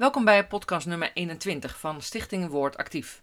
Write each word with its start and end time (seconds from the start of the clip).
Welkom 0.00 0.24
bij 0.24 0.46
podcast 0.46 0.86
nummer 0.86 1.10
21 1.14 1.78
van 1.78 2.02
Stichting 2.02 2.48
Woord 2.48 2.76
Actief. 2.76 3.22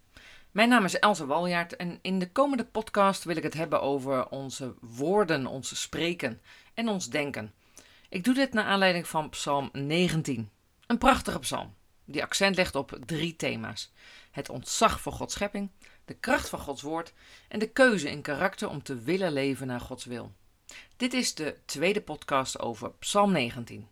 Mijn 0.51 0.69
naam 0.69 0.83
is 0.83 0.99
Elze 0.99 1.25
Waljaard 1.25 1.75
en 1.75 1.99
in 2.01 2.19
de 2.19 2.31
komende 2.31 2.65
podcast 2.65 3.23
wil 3.23 3.35
ik 3.35 3.43
het 3.43 3.53
hebben 3.53 3.81
over 3.81 4.29
onze 4.29 4.73
woorden, 4.81 5.45
ons 5.45 5.81
spreken 5.81 6.41
en 6.73 6.87
ons 6.87 7.09
denken. 7.09 7.53
Ik 8.09 8.23
doe 8.23 8.33
dit 8.33 8.53
naar 8.53 8.63
aanleiding 8.65 9.07
van 9.07 9.29
Psalm 9.29 9.69
19. 9.73 10.49
Een 10.87 10.97
prachtige 10.97 11.39
psalm 11.39 11.73
die 12.05 12.23
accent 12.23 12.55
legt 12.55 12.75
op 12.75 12.97
drie 13.05 13.35
thema's: 13.35 13.93
het 14.31 14.49
ontzag 14.49 15.01
voor 15.01 15.13
Gods 15.13 15.33
schepping, 15.33 15.69
de 16.05 16.13
kracht 16.13 16.49
van 16.49 16.59
Gods 16.59 16.81
woord 16.81 17.13
en 17.47 17.59
de 17.59 17.69
keuze 17.69 18.09
in 18.09 18.21
karakter 18.21 18.69
om 18.69 18.83
te 18.83 18.95
willen 18.99 19.31
leven 19.31 19.67
naar 19.67 19.81
Gods 19.81 20.05
wil. 20.05 20.31
Dit 20.97 21.13
is 21.13 21.35
de 21.35 21.57
tweede 21.65 22.01
podcast 22.01 22.59
over 22.59 22.91
Psalm 22.91 23.31
19. 23.31 23.87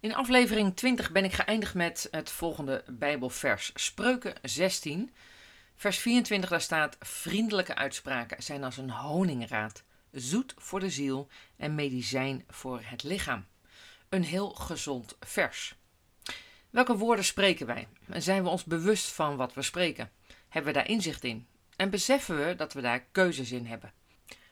In 0.00 0.14
aflevering 0.14 0.76
20 0.76 1.12
ben 1.12 1.24
ik 1.24 1.32
geëindigd 1.32 1.74
met 1.74 2.08
het 2.10 2.30
volgende 2.30 2.84
Bijbelvers. 2.86 3.70
Spreuken 3.74 4.34
16, 4.42 5.14
vers 5.76 5.98
24, 5.98 6.50
daar 6.50 6.60
staat: 6.60 6.96
Vriendelijke 7.00 7.74
uitspraken 7.74 8.42
zijn 8.42 8.64
als 8.64 8.76
een 8.76 8.90
honingraad, 8.90 9.82
zoet 10.12 10.54
voor 10.56 10.80
de 10.80 10.90
ziel 10.90 11.28
en 11.56 11.74
medicijn 11.74 12.44
voor 12.48 12.80
het 12.82 13.02
lichaam. 13.02 13.46
Een 14.08 14.22
heel 14.22 14.50
gezond 14.50 15.16
vers. 15.20 15.74
Welke 16.70 16.96
woorden 16.96 17.24
spreken 17.24 17.66
wij? 17.66 17.88
Zijn 18.08 18.42
we 18.42 18.48
ons 18.48 18.64
bewust 18.64 19.12
van 19.12 19.36
wat 19.36 19.54
we 19.54 19.62
spreken? 19.62 20.10
Hebben 20.48 20.72
we 20.72 20.78
daar 20.78 20.88
inzicht 20.88 21.24
in? 21.24 21.46
En 21.76 21.90
beseffen 21.90 22.46
we 22.46 22.54
dat 22.54 22.72
we 22.72 22.80
daar 22.80 23.04
keuzes 23.12 23.52
in 23.52 23.66
hebben? 23.66 23.92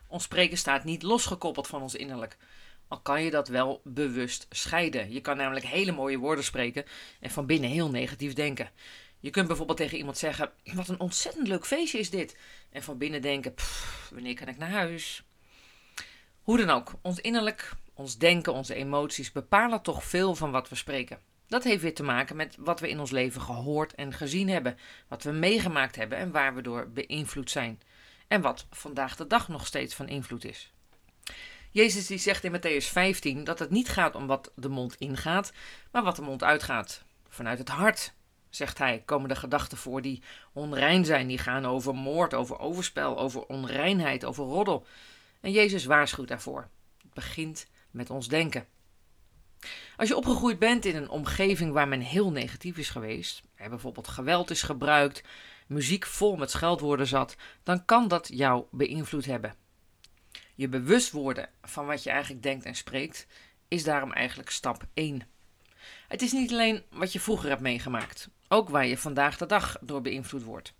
Ons 0.06 0.22
spreken 0.22 0.58
staat 0.58 0.84
niet 0.84 1.02
losgekoppeld 1.02 1.66
van 1.66 1.82
ons 1.82 1.94
innerlijk. 1.94 2.36
Al 2.88 3.00
kan 3.00 3.22
je 3.22 3.30
dat 3.30 3.48
wel 3.48 3.80
bewust 3.84 4.46
scheiden. 4.50 5.12
Je 5.12 5.20
kan 5.20 5.36
namelijk 5.36 5.66
hele 5.66 5.92
mooie 5.92 6.18
woorden 6.18 6.44
spreken 6.44 6.84
en 7.20 7.30
van 7.30 7.46
binnen 7.46 7.70
heel 7.70 7.90
negatief 7.90 8.32
denken. 8.32 8.70
Je 9.20 9.30
kunt 9.30 9.46
bijvoorbeeld 9.46 9.78
tegen 9.78 9.98
iemand 9.98 10.18
zeggen: 10.18 10.50
Wat 10.74 10.88
een 10.88 11.00
ontzettend 11.00 11.48
leuk 11.48 11.66
feestje 11.66 11.98
is 11.98 12.10
dit. 12.10 12.36
En 12.70 12.82
van 12.82 12.98
binnen 12.98 13.22
denken: 13.22 13.54
Wanneer 14.10 14.34
kan 14.34 14.48
ik 14.48 14.58
naar 14.58 14.70
huis? 14.70 15.24
Hoe 16.42 16.56
dan 16.58 16.70
ook, 16.70 16.92
ons 17.02 17.20
innerlijk, 17.20 17.72
ons 17.94 18.18
denken, 18.18 18.52
onze 18.52 18.74
emoties 18.74 19.32
bepalen 19.32 19.82
toch 19.82 20.04
veel 20.04 20.34
van 20.34 20.50
wat 20.50 20.68
we 20.68 20.74
spreken. 20.74 21.20
Dat 21.48 21.64
heeft 21.64 21.82
weer 21.82 21.94
te 21.94 22.02
maken 22.02 22.36
met 22.36 22.56
wat 22.58 22.80
we 22.80 22.88
in 22.88 23.00
ons 23.00 23.10
leven 23.10 23.40
gehoord 23.40 23.94
en 23.94 24.12
gezien 24.12 24.48
hebben, 24.48 24.78
wat 25.08 25.22
we 25.22 25.30
meegemaakt 25.30 25.96
hebben 25.96 26.18
en 26.18 26.30
waar 26.30 26.54
we 26.54 26.62
door 26.62 26.90
beïnvloed 26.90 27.50
zijn. 27.50 27.80
En 28.28 28.40
wat 28.40 28.66
vandaag 28.70 29.16
de 29.16 29.26
dag 29.26 29.48
nog 29.48 29.66
steeds 29.66 29.94
van 29.94 30.08
invloed 30.08 30.44
is. 30.44 30.72
Jezus 31.76 32.06
die 32.06 32.18
zegt 32.18 32.44
in 32.44 32.56
Matthäus 32.56 32.86
15 32.86 33.44
dat 33.44 33.58
het 33.58 33.70
niet 33.70 33.88
gaat 33.88 34.14
om 34.14 34.26
wat 34.26 34.52
de 34.54 34.68
mond 34.68 34.94
ingaat, 34.98 35.52
maar 35.92 36.02
wat 36.02 36.16
de 36.16 36.22
mond 36.22 36.44
uitgaat. 36.44 37.04
Vanuit 37.28 37.58
het 37.58 37.68
hart, 37.68 38.12
zegt 38.50 38.78
hij, 38.78 39.02
komen 39.04 39.28
de 39.28 39.36
gedachten 39.36 39.78
voor 39.78 40.02
die 40.02 40.22
onrein 40.52 41.04
zijn. 41.04 41.26
Die 41.26 41.38
gaan 41.38 41.66
over 41.66 41.94
moord, 41.94 42.34
over 42.34 42.58
overspel, 42.58 43.18
over 43.18 43.46
onreinheid, 43.46 44.24
over 44.24 44.44
roddel. 44.44 44.86
En 45.40 45.52
Jezus 45.52 45.84
waarschuwt 45.84 46.28
daarvoor. 46.28 46.68
Het 47.02 47.14
begint 47.14 47.66
met 47.90 48.10
ons 48.10 48.28
denken. 48.28 48.66
Als 49.96 50.08
je 50.08 50.16
opgegroeid 50.16 50.58
bent 50.58 50.84
in 50.84 50.96
een 50.96 51.10
omgeving 51.10 51.72
waar 51.72 51.88
men 51.88 52.00
heel 52.00 52.30
negatief 52.30 52.76
is 52.76 52.90
geweest, 52.90 53.42
bijvoorbeeld 53.56 54.08
geweld 54.08 54.50
is 54.50 54.62
gebruikt, 54.62 55.22
muziek 55.66 56.06
vol 56.06 56.36
met 56.36 56.50
scheldwoorden 56.50 57.06
zat, 57.06 57.36
dan 57.62 57.84
kan 57.84 58.08
dat 58.08 58.28
jou 58.32 58.64
beïnvloed 58.70 59.24
hebben. 59.24 59.65
Je 60.56 60.68
bewust 60.68 61.10
worden 61.10 61.48
van 61.62 61.86
wat 61.86 62.02
je 62.02 62.10
eigenlijk 62.10 62.42
denkt 62.42 62.64
en 62.64 62.74
spreekt, 62.74 63.26
is 63.68 63.84
daarom 63.84 64.12
eigenlijk 64.12 64.50
stap 64.50 64.86
1. 64.94 65.22
Het 66.08 66.22
is 66.22 66.32
niet 66.32 66.50
alleen 66.50 66.82
wat 66.90 67.12
je 67.12 67.20
vroeger 67.20 67.48
hebt 67.48 67.60
meegemaakt, 67.60 68.28
ook 68.48 68.68
waar 68.68 68.86
je 68.86 68.98
vandaag 68.98 69.36
de 69.36 69.46
dag 69.46 69.78
door 69.80 70.00
beïnvloed 70.00 70.42
wordt. 70.42 70.74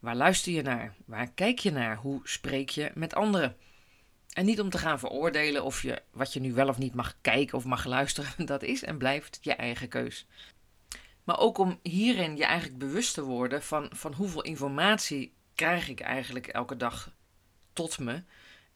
Waar 0.00 0.16
luister 0.16 0.52
je 0.52 0.62
naar? 0.62 0.94
Waar 1.04 1.30
kijk 1.30 1.58
je 1.58 1.70
naar? 1.70 1.96
Hoe 1.96 2.20
spreek 2.24 2.68
je 2.68 2.90
met 2.94 3.14
anderen? 3.14 3.56
En 4.32 4.44
niet 4.44 4.60
om 4.60 4.70
te 4.70 4.78
gaan 4.78 4.98
veroordelen 4.98 5.64
of 5.64 5.82
je 5.82 6.02
wat 6.10 6.32
je 6.32 6.40
nu 6.40 6.52
wel 6.52 6.68
of 6.68 6.78
niet 6.78 6.94
mag 6.94 7.16
kijken 7.20 7.58
of 7.58 7.64
mag 7.64 7.84
luisteren, 7.84 8.46
dat 8.46 8.62
is 8.62 8.82
en 8.82 8.98
blijft 8.98 9.38
je 9.40 9.52
eigen 9.52 9.88
keus. 9.88 10.26
Maar 11.24 11.38
ook 11.38 11.58
om 11.58 11.78
hierin 11.82 12.36
je 12.36 12.44
eigenlijk 12.44 12.78
bewust 12.78 13.14
te 13.14 13.22
worden 13.22 13.62
van, 13.62 13.90
van 13.92 14.12
hoeveel 14.12 14.42
informatie 14.42 15.34
krijg 15.54 15.88
ik 15.88 16.00
eigenlijk 16.00 16.46
elke 16.46 16.76
dag 16.76 17.14
tot 17.72 17.98
me 17.98 18.22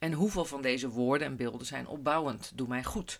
en 0.01 0.13
hoeveel 0.13 0.45
van 0.45 0.61
deze 0.61 0.89
woorden 0.89 1.27
en 1.27 1.35
beelden 1.35 1.67
zijn 1.67 1.87
opbouwend? 1.87 2.51
Doe 2.55 2.67
mij 2.67 2.83
goed. 2.83 3.19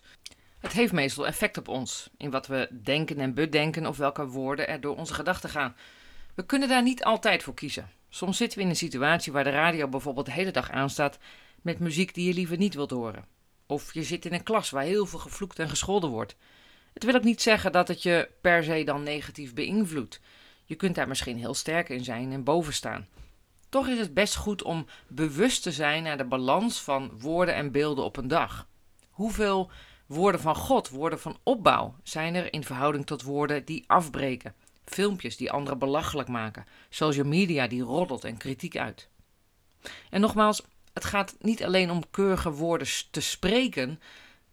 Het 0.58 0.72
heeft 0.72 0.92
meestal 0.92 1.26
effect 1.26 1.58
op 1.58 1.68
ons, 1.68 2.10
in 2.16 2.30
wat 2.30 2.46
we 2.46 2.68
denken 2.82 3.18
en 3.20 3.34
bedenken 3.34 3.86
of 3.86 3.96
welke 3.96 4.26
woorden 4.26 4.68
er 4.68 4.80
door 4.80 4.96
onze 4.96 5.14
gedachten 5.14 5.50
gaan. 5.50 5.76
We 6.34 6.46
kunnen 6.46 6.68
daar 6.68 6.82
niet 6.82 7.04
altijd 7.04 7.42
voor 7.42 7.54
kiezen. 7.54 7.90
Soms 8.08 8.36
zitten 8.36 8.58
we 8.58 8.64
in 8.64 8.70
een 8.70 8.76
situatie 8.76 9.32
waar 9.32 9.44
de 9.44 9.50
radio 9.50 9.88
bijvoorbeeld 9.88 10.26
de 10.26 10.32
hele 10.32 10.50
dag 10.50 10.70
aanstaat 10.70 11.18
met 11.60 11.78
muziek 11.78 12.14
die 12.14 12.26
je 12.26 12.34
liever 12.34 12.56
niet 12.56 12.74
wilt 12.74 12.90
horen. 12.90 13.24
Of 13.66 13.94
je 13.94 14.02
zit 14.02 14.24
in 14.24 14.32
een 14.32 14.42
klas 14.42 14.70
waar 14.70 14.84
heel 14.84 15.06
veel 15.06 15.18
gevloekt 15.18 15.58
en 15.58 15.68
gescholden 15.68 16.10
wordt. 16.10 16.36
Het 16.92 17.04
wil 17.04 17.14
ook 17.14 17.24
niet 17.24 17.42
zeggen 17.42 17.72
dat 17.72 17.88
het 17.88 18.02
je 18.02 18.28
per 18.40 18.64
se 18.64 18.84
dan 18.84 19.02
negatief 19.02 19.54
beïnvloedt. 19.54 20.20
Je 20.64 20.74
kunt 20.74 20.94
daar 20.94 21.08
misschien 21.08 21.38
heel 21.38 21.54
sterk 21.54 21.88
in 21.88 22.04
zijn 22.04 22.32
en 22.32 22.44
boven 22.44 22.72
staan. 22.72 23.08
Toch 23.72 23.88
is 23.88 23.98
het 23.98 24.14
best 24.14 24.36
goed 24.36 24.62
om 24.62 24.86
bewust 25.08 25.62
te 25.62 25.72
zijn 25.72 26.02
naar 26.02 26.16
de 26.16 26.24
balans 26.24 26.80
van 26.80 27.10
woorden 27.20 27.54
en 27.54 27.70
beelden 27.70 28.04
op 28.04 28.16
een 28.16 28.28
dag. 28.28 28.66
Hoeveel 29.10 29.70
woorden 30.06 30.40
van 30.40 30.54
God, 30.54 30.88
woorden 30.88 31.20
van 31.20 31.38
opbouw, 31.42 31.96
zijn 32.02 32.34
er 32.34 32.52
in 32.52 32.64
verhouding 32.64 33.06
tot 33.06 33.22
woorden 33.22 33.64
die 33.64 33.84
afbreken? 33.86 34.54
Filmpjes 34.84 35.36
die 35.36 35.50
anderen 35.50 35.78
belachelijk 35.78 36.28
maken, 36.28 36.66
social 36.88 37.26
media 37.26 37.66
die 37.66 37.82
roddelt 37.82 38.24
en 38.24 38.36
kritiek 38.36 38.76
uit. 38.76 39.08
En 40.10 40.20
nogmaals, 40.20 40.62
het 40.92 41.04
gaat 41.04 41.36
niet 41.40 41.64
alleen 41.64 41.90
om 41.90 42.10
keurige 42.10 42.50
woorden 42.50 42.88
te 43.10 43.20
spreken, 43.20 44.00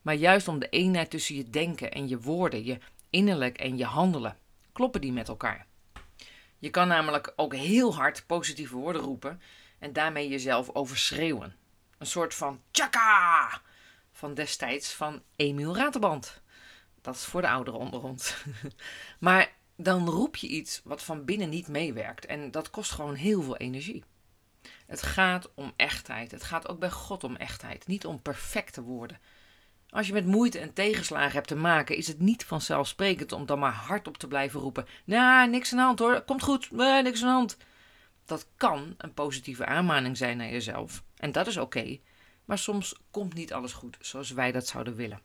maar 0.02 0.16
juist 0.16 0.48
om 0.48 0.60
de 0.60 0.70
eenheid 0.70 1.10
tussen 1.10 1.36
je 1.36 1.50
denken 1.50 1.92
en 1.92 2.08
je 2.08 2.20
woorden, 2.20 2.64
je 2.64 2.78
innerlijk 3.10 3.58
en 3.58 3.78
je 3.78 3.86
handelen. 3.86 4.38
Kloppen 4.72 5.02
die 5.02 5.12
met 5.12 5.28
elkaar? 5.28 5.68
Je 6.60 6.70
kan 6.70 6.88
namelijk 6.88 7.34
ook 7.36 7.56
heel 7.56 7.96
hard 7.96 8.24
positieve 8.26 8.76
woorden 8.76 9.02
roepen 9.02 9.42
en 9.80 9.94
daarmee 9.94 10.28
jezelf 10.28 10.70
overschreeuwen. 10.70 11.56
Een 11.98 12.06
soort 12.06 12.34
van 12.34 12.62
tjaka 12.72 13.62
van 14.12 14.34
destijds 14.34 14.94
van 14.94 15.24
Emiel 15.36 15.76
Raterband. 15.76 16.42
Dat 17.02 17.16
is 17.16 17.26
voor 17.26 17.42
de 17.42 17.50
ouderen 17.50 17.80
onder 17.80 18.04
ons. 18.04 18.36
maar 19.20 19.52
dan 19.76 20.10
roep 20.10 20.36
je 20.36 20.48
iets 20.48 20.82
wat 20.84 21.04
van 21.04 21.26
binnen 21.26 21.50
niet 21.50 21.68
meewerkt 21.68 22.26
en 22.26 22.52
dat 22.52 22.70
kost 22.70 22.92
gewoon 22.92 23.16
heel 23.16 23.42
veel 23.42 23.58
energie. 23.58 24.04
Het 24.86 25.02
gaat 25.02 25.50
om 25.54 25.74
echtheid. 25.76 26.32
Het 26.32 26.44
gaat 26.44 26.68
ook 26.68 26.80
bij 26.80 26.90
God 26.90 27.24
om 27.24 27.36
echtheid, 27.36 27.88
niet 27.88 28.06
om 28.06 28.22
perfecte 28.22 28.82
woorden. 28.82 29.20
Als 29.90 30.08
je 30.08 30.14
met 30.14 30.26
moeite 30.26 30.60
en 30.60 30.74
tegenslagen 30.74 31.32
hebt 31.32 31.48
te 31.48 31.56
maken, 31.56 31.96
is 31.96 32.08
het 32.08 32.20
niet 32.20 32.46
vanzelfsprekend 32.46 33.32
om 33.32 33.46
dan 33.46 33.60
maar 33.60 33.74
hardop 33.74 34.18
te 34.18 34.28
blijven 34.28 34.60
roepen: 34.60 34.86
Nou, 35.06 35.50
niks 35.50 35.72
aan 35.72 35.78
de 35.78 35.84
hand 35.84 36.00
hoor, 36.00 36.22
komt 36.22 36.44
goed, 36.44 36.72
niks 36.72 37.22
aan 37.22 37.28
de 37.28 37.34
hand. 37.34 37.58
Dat 38.26 38.48
kan 38.58 38.96
een 38.98 39.14
positieve 39.14 39.66
aanmaning 39.66 40.18
zijn 40.18 40.38
naar 40.38 40.50
jezelf. 40.50 41.04
En 41.18 41.32
dat 41.32 41.48
is 41.48 41.58
oké, 41.58 42.00
maar 42.46 42.58
soms 42.58 42.96
komt 43.12 43.34
niet 43.34 43.54
alles 43.54 43.74
goed 43.74 43.98
zoals 44.00 44.32
wij 44.32 44.52
dat 44.52 44.68
zouden 44.68 44.96
willen. 44.96 45.22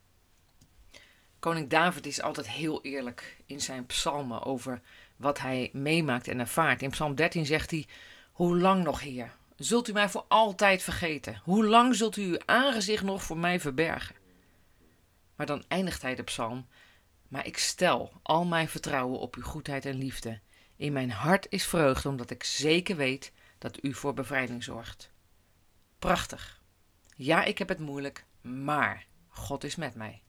Koning 1.39 1.69
David 1.69 2.07
is 2.07 2.23
altijd 2.23 2.49
heel 2.49 2.83
eerlijk 2.83 3.37
in 3.47 3.61
zijn 3.61 3.87
psalmen 3.87 4.43
over 4.43 4.81
wat 5.17 5.39
hij 5.39 5.71
meemaakt 5.73 6.29
en 6.29 6.39
ervaart. 6.39 6.83
In 6.83 6.91
Psalm 6.91 7.15
13 7.15 7.47
zegt 7.47 7.71
hij: 7.71 7.87
Hoe 8.33 8.59
lang 8.59 8.85
nog, 8.85 9.01
Heer? 9.01 9.33
Zult 9.57 9.89
u 9.89 9.93
mij 9.93 10.09
voor 10.09 10.25
altijd 10.29 10.83
vergeten? 10.83 11.41
Hoe 11.45 11.65
lang 11.65 11.95
zult 11.95 12.17
u 12.17 12.23
uw 12.23 12.39
aangezicht 12.45 13.03
nog 13.03 13.23
voor 13.23 13.39
mij 13.39 13.61
verbergen? 13.61 14.24
Maar 15.37 15.47
dan 15.47 15.65
eindigt 15.69 16.03
hij 16.03 16.15
de 16.15 16.23
psalm. 16.23 16.67
Maar 17.29 17.47
ik 17.47 17.59
stel 17.59 18.13
al 18.23 18.45
mijn 18.45 18.69
vertrouwen 18.69 19.19
op 19.19 19.35
uw 19.37 19.43
goedheid 19.43 19.87
en 19.87 19.97
liefde. 19.97 20.41
In 20.77 20.93
mijn 20.93 21.11
hart 21.11 21.47
is 21.49 21.67
vreugde, 21.67 22.09
omdat 22.09 22.31
ik 22.31 22.45
zeker 22.45 22.97
weet 22.97 23.33
dat 23.59 23.85
u 23.85 23.95
voor 23.95 24.15
bevrijding 24.15 24.65
zorgt. 24.65 25.11
Prachtig. 25.99 26.63
Ja, 27.17 27.45
ik 27.45 27.59
heb 27.59 27.69
het 27.69 27.79
moeilijk, 27.79 28.25
maar 28.41 29.07
God 29.29 29.65
is 29.65 29.77
met 29.77 29.95
mij. 29.95 30.23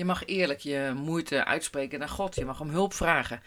Je 0.00 0.06
mag 0.06 0.24
eerlijk 0.24 0.60
je 0.60 0.92
moeite 0.96 1.44
uitspreken 1.44 1.98
naar 1.98 2.08
God. 2.08 2.34
Je 2.34 2.44
mag 2.44 2.60
om 2.60 2.70
hulp 2.70 2.92
vragen. 2.92 3.42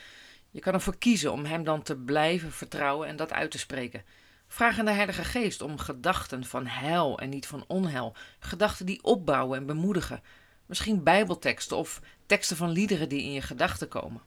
Je 0.52 0.60
kan 0.60 0.74
ervoor 0.74 0.98
kiezen 0.98 1.32
om 1.32 1.46
Hem 1.46 1.64
dan 1.64 1.82
te 1.82 1.98
blijven 1.98 2.52
vertrouwen 2.52 3.08
en 3.08 3.16
dat 3.16 3.34
uit 3.34 3.52
te 3.52 3.58
spreken. 3.58 4.04
Vraag 4.48 4.80
aan 4.80 4.86
de 4.86 4.92
Heilige 4.92 5.24
Geest 5.24 5.62
om 5.62 5.78
gedachten 5.78 6.44
van 6.44 6.68
heil 6.68 7.20
en 7.20 7.30
niet 7.30 7.48
van 7.48 7.64
onheil. 7.68 8.16
Gedachten 8.40 8.86
die 8.86 9.04
opbouwen 9.04 9.58
en 9.58 9.66
bemoedigen. 9.66 10.22
Misschien 10.66 11.04
Bijbelteksten 11.04 11.78
of 11.78 12.02
teksten 12.26 12.58
van 12.58 12.70
liederen 12.70 13.10
die 13.10 13.24
in 13.24 13.32
je 13.32 13.42
gedachten 13.42 13.88
komen. 13.88 14.22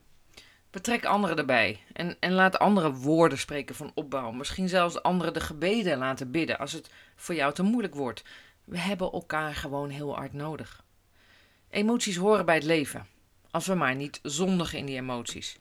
Betrek 0.71 1.05
anderen 1.05 1.37
erbij 1.37 1.81
en, 1.93 2.17
en 2.21 2.33
laat 2.33 2.59
anderen 2.59 2.95
woorden 2.95 3.39
spreken 3.39 3.75
van 3.75 3.93
opbouw. 3.95 4.31
Misschien 4.31 4.69
zelfs 4.69 5.03
anderen 5.03 5.33
de 5.33 5.41
gebeden 5.41 5.99
laten 5.99 6.31
bidden 6.31 6.59
als 6.59 6.73
het 6.73 6.91
voor 7.17 7.35
jou 7.35 7.55
te 7.55 7.63
moeilijk 7.63 7.95
wordt. 7.95 8.25
We 8.65 8.79
hebben 8.79 9.13
elkaar 9.13 9.55
gewoon 9.55 9.89
heel 9.89 10.15
hard 10.15 10.33
nodig. 10.33 10.85
Emoties 11.71 12.17
horen 12.17 12.47
bij 12.47 12.55
het 12.55 12.65
leven, 12.65 13.07
als 13.51 13.67
we 13.67 13.75
maar 13.75 13.95
niet 13.95 14.21
zondigen 14.23 14.79
in 14.79 14.87
die 14.87 14.97
emoties. 14.97 15.59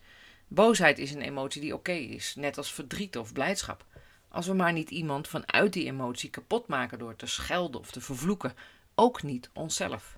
Boosheid 0.48 1.00
is 1.00 1.12
een 1.12 1.22
emotie 1.22 1.62
die 1.62 1.74
oké 1.74 1.92
is, 1.92 2.36
net 2.36 2.58
als 2.58 2.74
verdriet 2.74 3.18
of 3.18 3.34
blijdschap. 3.34 3.86
Als 4.30 4.48
we 4.48 4.54
maar 4.54 4.74
niet 4.74 4.90
iemand 4.90 5.28
vanuit 5.28 5.74
die 5.74 5.86
emotie 5.86 6.30
kapot 6.30 6.68
maken 6.68 7.00
door 7.00 7.16
te 7.16 7.26
schelden 7.26 7.80
of 7.80 7.92
te 7.92 8.02
vervloeken, 8.02 8.54
ook 8.96 9.24
niet 9.24 9.50
onszelf. 9.54 10.18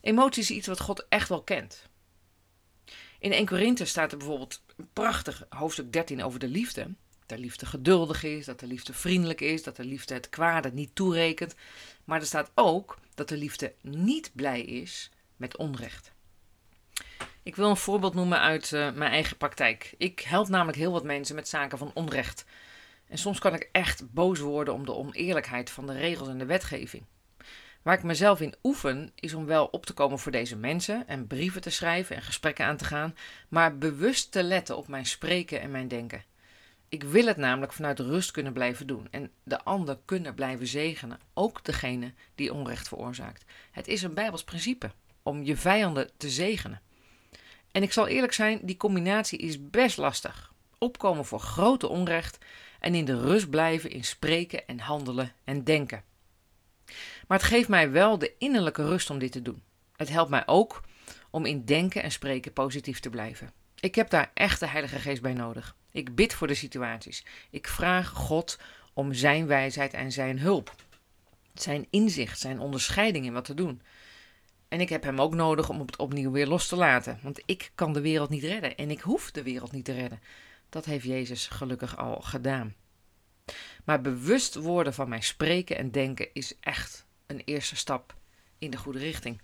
Emotie 0.00 0.42
is 0.42 0.50
iets 0.50 0.66
wat 0.66 0.80
God 0.80 1.06
echt 1.08 1.28
wel 1.28 1.42
kent. 1.42 1.88
In 3.18 3.32
1 3.32 3.46
Korinthe 3.46 3.84
staat 3.84 4.12
er 4.12 4.18
bijvoorbeeld 4.18 4.62
een 4.76 4.88
prachtig 4.92 5.46
hoofdstuk 5.48 5.92
13 5.92 6.22
over 6.22 6.38
de 6.38 6.48
liefde. 6.48 6.94
De 7.34 7.40
liefde 7.40 7.66
geduldig 7.66 8.22
is, 8.22 8.44
dat 8.44 8.60
de 8.60 8.66
liefde 8.66 8.92
vriendelijk 8.92 9.40
is, 9.40 9.62
dat 9.62 9.76
de 9.76 9.84
liefde 9.84 10.14
het 10.14 10.28
kwade 10.28 10.72
niet 10.72 10.94
toerekent. 10.94 11.54
Maar 12.04 12.20
er 12.20 12.26
staat 12.26 12.50
ook 12.54 12.98
dat 13.14 13.28
de 13.28 13.36
liefde 13.36 13.72
niet 13.80 14.30
blij 14.34 14.60
is 14.60 15.10
met 15.36 15.56
onrecht. 15.56 16.12
Ik 17.42 17.56
wil 17.56 17.70
een 17.70 17.76
voorbeeld 17.76 18.14
noemen 18.14 18.40
uit 18.40 18.70
uh, 18.70 18.92
mijn 18.92 19.10
eigen 19.10 19.36
praktijk. 19.36 19.94
Ik 19.98 20.20
help 20.20 20.48
namelijk 20.48 20.78
heel 20.78 20.92
wat 20.92 21.04
mensen 21.04 21.34
met 21.34 21.48
zaken 21.48 21.78
van 21.78 21.90
onrecht. 21.94 22.44
En 23.08 23.18
soms 23.18 23.38
kan 23.38 23.54
ik 23.54 23.68
echt 23.72 24.12
boos 24.12 24.38
worden 24.38 24.74
om 24.74 24.84
de 24.84 24.94
oneerlijkheid 24.94 25.70
van 25.70 25.86
de 25.86 25.92
regels 25.92 26.28
en 26.28 26.38
de 26.38 26.46
wetgeving. 26.46 27.04
Waar 27.82 27.96
ik 27.96 28.02
mezelf 28.02 28.40
in 28.40 28.54
oefen, 28.62 29.12
is 29.14 29.34
om 29.34 29.46
wel 29.46 29.66
op 29.66 29.86
te 29.86 29.92
komen 29.92 30.18
voor 30.18 30.32
deze 30.32 30.56
mensen 30.56 31.08
en 31.08 31.26
brieven 31.26 31.60
te 31.60 31.70
schrijven 31.70 32.16
en 32.16 32.22
gesprekken 32.22 32.64
aan 32.66 32.76
te 32.76 32.84
gaan, 32.84 33.16
maar 33.48 33.78
bewust 33.78 34.32
te 34.32 34.42
letten 34.42 34.76
op 34.76 34.88
mijn 34.88 35.06
spreken 35.06 35.60
en 35.60 35.70
mijn 35.70 35.88
denken. 35.88 36.32
Ik 36.88 37.02
wil 37.02 37.26
het 37.26 37.36
namelijk 37.36 37.72
vanuit 37.72 37.98
rust 37.98 38.30
kunnen 38.30 38.52
blijven 38.52 38.86
doen 38.86 39.08
en 39.10 39.30
de 39.42 39.64
ander 39.64 39.98
kunnen 40.04 40.34
blijven 40.34 40.66
zegenen, 40.66 41.20
ook 41.34 41.64
degene 41.64 42.12
die 42.34 42.52
onrecht 42.52 42.88
veroorzaakt. 42.88 43.44
Het 43.70 43.88
is 43.88 44.02
een 44.02 44.14
Bijbels 44.14 44.44
principe 44.44 44.90
om 45.22 45.42
je 45.42 45.56
vijanden 45.56 46.10
te 46.16 46.30
zegenen. 46.30 46.80
En 47.72 47.82
ik 47.82 47.92
zal 47.92 48.06
eerlijk 48.06 48.32
zijn, 48.32 48.60
die 48.62 48.76
combinatie 48.76 49.38
is 49.38 49.70
best 49.70 49.96
lastig. 49.96 50.52
Opkomen 50.78 51.24
voor 51.24 51.40
grote 51.40 51.88
onrecht 51.88 52.38
en 52.80 52.94
in 52.94 53.04
de 53.04 53.20
rust 53.20 53.50
blijven 53.50 53.90
in 53.90 54.04
spreken 54.04 54.66
en 54.66 54.78
handelen 54.78 55.32
en 55.44 55.64
denken. 55.64 56.04
Maar 57.26 57.38
het 57.38 57.46
geeft 57.46 57.68
mij 57.68 57.90
wel 57.90 58.18
de 58.18 58.32
innerlijke 58.38 58.84
rust 58.84 59.10
om 59.10 59.18
dit 59.18 59.32
te 59.32 59.42
doen. 59.42 59.62
Het 59.96 60.08
helpt 60.08 60.30
mij 60.30 60.46
ook 60.46 60.82
om 61.30 61.44
in 61.44 61.64
denken 61.64 62.02
en 62.02 62.12
spreken 62.12 62.52
positief 62.52 63.00
te 63.00 63.10
blijven. 63.10 63.52
Ik 63.80 63.94
heb 63.94 64.10
daar 64.10 64.30
echt 64.34 64.60
de 64.60 64.66
Heilige 64.66 64.98
Geest 64.98 65.22
bij 65.22 65.32
nodig. 65.32 65.76
Ik 65.94 66.14
bid 66.14 66.34
voor 66.34 66.46
de 66.46 66.54
situaties. 66.54 67.24
Ik 67.50 67.68
vraag 67.68 68.08
God 68.08 68.58
om 68.92 69.12
zijn 69.12 69.46
wijsheid 69.46 69.92
en 69.92 70.12
zijn 70.12 70.38
hulp. 70.38 70.74
Zijn 71.52 71.86
inzicht, 71.90 72.38
zijn 72.38 72.60
onderscheiding 72.60 73.24
in 73.24 73.32
wat 73.32 73.44
te 73.44 73.54
doen. 73.54 73.82
En 74.68 74.80
ik 74.80 74.88
heb 74.88 75.02
hem 75.02 75.20
ook 75.20 75.34
nodig 75.34 75.68
om 75.68 75.80
het 75.80 75.96
opnieuw 75.96 76.30
weer 76.30 76.46
los 76.46 76.68
te 76.68 76.76
laten. 76.76 77.18
Want 77.22 77.42
ik 77.46 77.70
kan 77.74 77.92
de 77.92 78.00
wereld 78.00 78.30
niet 78.30 78.42
redden 78.42 78.76
en 78.76 78.90
ik 78.90 79.00
hoef 79.00 79.30
de 79.30 79.42
wereld 79.42 79.72
niet 79.72 79.84
te 79.84 79.92
redden. 79.92 80.20
Dat 80.68 80.84
heeft 80.84 81.04
Jezus 81.04 81.46
gelukkig 81.46 81.96
al 81.96 82.20
gedaan. 82.20 82.74
Maar 83.84 84.00
bewust 84.00 84.54
worden 84.54 84.94
van 84.94 85.08
mijn 85.08 85.22
spreken 85.22 85.76
en 85.76 85.90
denken 85.90 86.28
is 86.32 86.58
echt 86.60 87.06
een 87.26 87.42
eerste 87.44 87.76
stap 87.76 88.14
in 88.58 88.70
de 88.70 88.76
goede 88.76 88.98
richting. 88.98 89.40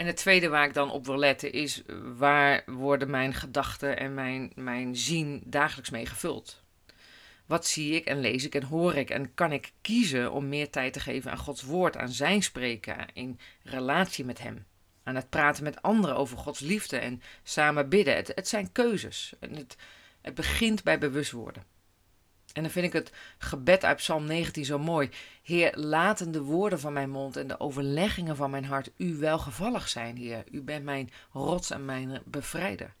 En 0.00 0.06
het 0.06 0.16
tweede 0.16 0.48
waar 0.48 0.66
ik 0.66 0.74
dan 0.74 0.90
op 0.90 1.06
wil 1.06 1.18
letten 1.18 1.52
is 1.52 1.82
waar 2.16 2.62
worden 2.66 3.10
mijn 3.10 3.34
gedachten 3.34 3.98
en 3.98 4.14
mijn, 4.14 4.52
mijn 4.54 4.96
zien 4.96 5.42
dagelijks 5.44 5.90
mee 5.90 6.06
gevuld? 6.06 6.62
Wat 7.46 7.66
zie 7.66 7.94
ik 7.94 8.04
en 8.04 8.20
lees 8.20 8.44
ik 8.44 8.54
en 8.54 8.62
hoor 8.62 8.94
ik? 8.94 9.10
En 9.10 9.34
kan 9.34 9.52
ik 9.52 9.72
kiezen 9.80 10.32
om 10.32 10.48
meer 10.48 10.70
tijd 10.70 10.92
te 10.92 11.00
geven 11.00 11.30
aan 11.30 11.38
Gods 11.38 11.62
woord, 11.62 11.96
aan 11.96 12.08
zijn 12.08 12.42
spreken, 12.42 13.06
in 13.12 13.38
relatie 13.62 14.24
met 14.24 14.38
Hem? 14.38 14.66
Aan 15.02 15.14
het 15.14 15.30
praten 15.30 15.64
met 15.64 15.82
anderen 15.82 16.16
over 16.16 16.38
Gods 16.38 16.60
liefde 16.60 16.98
en 16.98 17.22
samen 17.42 17.88
bidden. 17.88 18.16
Het, 18.16 18.32
het 18.34 18.48
zijn 18.48 18.72
keuzes. 18.72 19.34
En 19.40 19.56
het, 19.56 19.76
het 20.20 20.34
begint 20.34 20.82
bij 20.82 20.98
bewust 20.98 21.32
worden. 21.32 21.64
En 22.52 22.62
dan 22.62 22.70
vind 22.70 22.86
ik 22.86 22.92
het 22.92 23.12
gebed 23.38 23.84
uit 23.84 23.96
Psalm 23.96 24.24
19 24.24 24.64
zo 24.64 24.78
mooi. 24.78 25.10
Heer, 25.42 25.72
laten 25.76 26.32
de 26.32 26.42
woorden 26.42 26.80
van 26.80 26.92
mijn 26.92 27.10
mond 27.10 27.36
en 27.36 27.46
de 27.46 27.60
overleggingen 27.60 28.36
van 28.36 28.50
mijn 28.50 28.64
hart 28.64 28.90
u 28.96 29.16
welgevallig 29.16 29.88
zijn, 29.88 30.16
Heer. 30.16 30.44
U 30.50 30.62
bent 30.62 30.84
mijn 30.84 31.10
rots 31.32 31.70
en 31.70 31.84
mijn 31.84 32.22
bevrijder. 32.24 32.94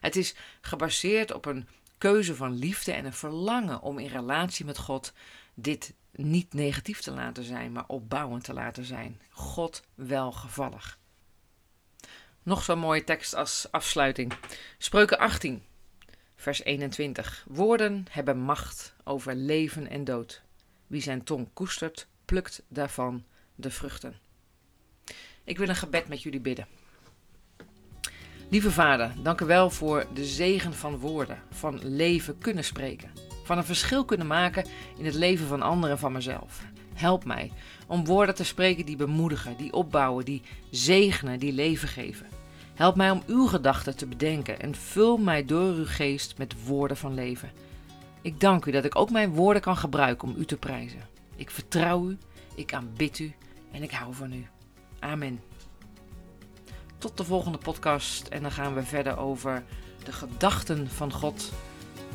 Het 0.00 0.16
is 0.16 0.34
gebaseerd 0.60 1.32
op 1.32 1.46
een 1.46 1.68
keuze 1.98 2.34
van 2.34 2.52
liefde 2.52 2.92
en 2.92 3.04
een 3.04 3.12
verlangen 3.12 3.80
om 3.80 3.98
in 3.98 4.08
relatie 4.08 4.64
met 4.64 4.78
God 4.78 5.12
dit 5.54 5.94
niet 6.12 6.54
negatief 6.54 7.00
te 7.00 7.10
laten 7.10 7.44
zijn, 7.44 7.72
maar 7.72 7.84
opbouwend 7.86 8.44
te 8.44 8.52
laten 8.52 8.84
zijn. 8.84 9.20
God 9.30 9.82
welgevallig. 9.94 10.98
Nog 12.42 12.62
zo'n 12.62 12.78
mooie 12.78 13.04
tekst 13.04 13.34
als 13.34 13.68
afsluiting. 13.70 14.32
Spreuken 14.78 15.18
18, 15.18 15.64
vers 16.38 16.64
21. 16.64 17.44
Woorden 17.48 18.06
hebben 18.10 18.38
macht 18.38 18.94
over 19.04 19.34
leven 19.34 19.88
en 19.90 20.04
dood. 20.04 20.42
Wie 20.86 21.02
zijn 21.02 21.24
tong 21.24 21.48
koestert, 21.52 22.06
plukt 22.24 22.62
daarvan 22.68 23.24
de 23.54 23.70
vruchten. 23.70 24.16
Ik 25.44 25.58
wil 25.58 25.68
een 25.68 25.76
gebed 25.76 26.08
met 26.08 26.22
jullie 26.22 26.40
bidden. 26.40 26.66
Lieve 28.48 28.70
Vader, 28.70 29.14
dank 29.22 29.40
u 29.40 29.44
wel 29.44 29.70
voor 29.70 30.06
de 30.14 30.24
zegen 30.24 30.74
van 30.74 30.98
woorden, 30.98 31.42
van 31.50 31.80
leven 31.82 32.38
kunnen 32.38 32.64
spreken, 32.64 33.10
van 33.44 33.58
een 33.58 33.64
verschil 33.64 34.04
kunnen 34.04 34.26
maken 34.26 34.66
in 34.98 35.04
het 35.04 35.14
leven 35.14 35.46
van 35.46 35.62
anderen 35.62 35.90
en 35.90 36.00
van 36.00 36.12
mezelf. 36.12 36.64
Help 36.94 37.24
mij 37.24 37.52
om 37.86 38.04
woorden 38.04 38.34
te 38.34 38.44
spreken 38.44 38.86
die 38.86 38.96
bemoedigen, 38.96 39.56
die 39.56 39.72
opbouwen, 39.72 40.24
die 40.24 40.42
zegenen, 40.70 41.38
die 41.38 41.52
leven 41.52 41.88
geven. 41.88 42.37
Help 42.78 42.96
mij 42.96 43.10
om 43.10 43.22
uw 43.26 43.46
gedachten 43.46 43.96
te 43.96 44.06
bedenken 44.06 44.60
en 44.60 44.74
vul 44.74 45.16
mij 45.16 45.44
door 45.44 45.74
uw 45.74 45.86
geest 45.86 46.38
met 46.38 46.64
woorden 46.64 46.96
van 46.96 47.14
leven. 47.14 47.50
Ik 48.22 48.40
dank 48.40 48.64
u 48.64 48.70
dat 48.70 48.84
ik 48.84 48.96
ook 48.96 49.10
mijn 49.10 49.34
woorden 49.34 49.62
kan 49.62 49.76
gebruiken 49.76 50.28
om 50.28 50.34
u 50.36 50.44
te 50.44 50.56
prijzen. 50.56 51.00
Ik 51.36 51.50
vertrouw 51.50 52.08
u, 52.08 52.18
ik 52.54 52.74
aanbid 52.74 53.18
u 53.18 53.34
en 53.72 53.82
ik 53.82 53.90
hou 53.90 54.14
van 54.14 54.32
u. 54.32 54.46
Amen. 54.98 55.40
Tot 56.98 57.16
de 57.16 57.24
volgende 57.24 57.58
podcast 57.58 58.28
en 58.28 58.42
dan 58.42 58.52
gaan 58.52 58.74
we 58.74 58.82
verder 58.82 59.18
over 59.18 59.64
de 60.04 60.12
gedachten 60.12 60.88
van 60.88 61.12
God, 61.12 61.52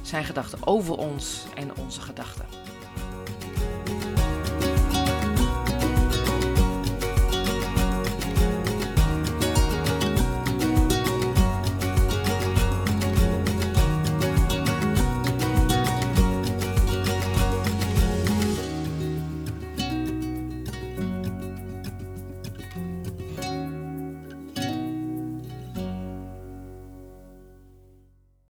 zijn 0.02 0.24
gedachten 0.24 0.68
over 0.68 0.98
ons 0.98 1.44
en 1.56 1.76
onze 1.76 2.02
gedachten. 2.02 2.46